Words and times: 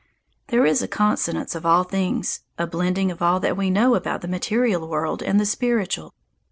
There 0.47 0.65
is 0.65 0.81
a 0.81 0.87
consonance 0.87 1.53
of 1.53 1.63
all 1.63 1.83
things, 1.83 2.39
a 2.57 2.65
blending 2.65 3.11
of 3.11 3.21
all 3.21 3.39
that 3.41 3.55
we 3.55 3.69
know 3.69 3.93
about 3.93 4.21
the 4.21 4.27
material 4.27 4.87
world 4.87 5.21
and 5.21 5.39
the 5.39 5.45
spiritual. 5.45 6.15